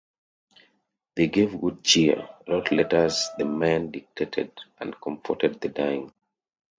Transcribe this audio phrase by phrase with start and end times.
[1.15, 6.11] They gave good cheer, wrote letters the men dictated, and comforted the dying.